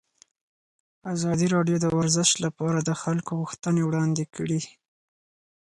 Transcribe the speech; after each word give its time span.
ازادي 1.13 1.47
راډیو 1.55 1.77
د 1.81 1.85
ورزش 1.97 2.29
لپاره 2.45 2.79
د 2.81 2.91
خلکو 3.01 3.31
غوښتنې 3.41 3.81
وړاندې 3.85 4.23
کړي. 4.35 4.61